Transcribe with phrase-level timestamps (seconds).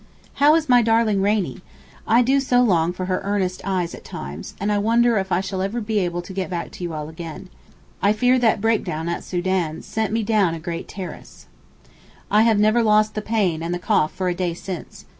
[0.41, 1.61] How is my darling Rainie?
[2.07, 5.61] I do so long for her earnest eyes at times, and wonder if I shall
[5.61, 7.49] ever be able to get back to you all again.
[8.01, 11.45] I fear that break down at Soden sent me down a great terrace.
[12.31, 15.05] I have never lost the pain and the cough for a day since.